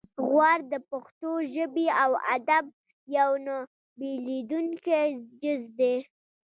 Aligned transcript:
غور 0.27 0.59
د 0.73 0.75
پښتو 0.91 1.31
ژبې 1.53 1.87
او 2.03 2.11
ادب 2.35 2.65
یو 3.17 3.31
نه 3.45 3.55
بیلیدونکی 3.99 5.05
جز 5.41 5.63
دی 5.79 5.95